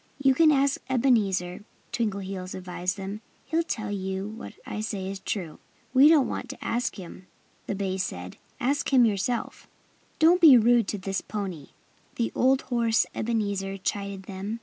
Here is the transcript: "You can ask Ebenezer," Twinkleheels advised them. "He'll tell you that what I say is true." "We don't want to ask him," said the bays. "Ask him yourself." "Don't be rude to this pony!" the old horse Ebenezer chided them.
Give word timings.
"You 0.17 0.33
can 0.33 0.51
ask 0.51 0.81
Ebenezer," 0.89 1.63
Twinkleheels 1.91 2.55
advised 2.55 2.97
them. 2.97 3.21
"He'll 3.45 3.61
tell 3.61 3.91
you 3.91 4.29
that 4.31 4.35
what 4.35 4.53
I 4.65 4.79
say 4.81 5.11
is 5.11 5.19
true." 5.19 5.59
"We 5.93 6.09
don't 6.09 6.27
want 6.27 6.49
to 6.49 6.65
ask 6.65 6.95
him," 6.95 7.27
said 7.67 7.67
the 7.67 7.75
bays. 7.75 8.11
"Ask 8.59 8.91
him 8.91 9.05
yourself." 9.05 9.67
"Don't 10.17 10.41
be 10.41 10.57
rude 10.57 10.87
to 10.87 10.97
this 10.97 11.21
pony!" 11.21 11.67
the 12.15 12.31
old 12.33 12.63
horse 12.63 13.05
Ebenezer 13.13 13.77
chided 13.77 14.23
them. 14.23 14.59